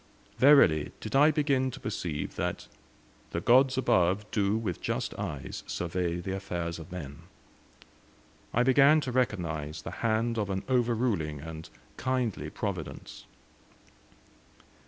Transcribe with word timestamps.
Verily 0.39 0.91
did 0.99 1.15
I 1.15 1.29
begin 1.29 1.69
to 1.69 1.79
perceive 1.79 2.33
that 2.35 2.67
"the 3.29 3.39
Gods 3.39 3.77
above 3.77 4.25
do 4.31 4.57
with 4.57 4.81
just 4.81 5.13
eyes 5.13 5.63
survey 5.67 6.19
the 6.19 6.35
affairs 6.35 6.79
of 6.79 6.91
men." 6.91 7.19
I 8.51 8.63
began 8.63 8.99
to 9.01 9.11
recognize 9.11 9.83
the 9.83 9.91
hand 10.01 10.39
of 10.39 10.49
an 10.49 10.63
overruling 10.67 11.39
and 11.41 11.69
kindly 11.97 12.49
Providence. 12.49 13.25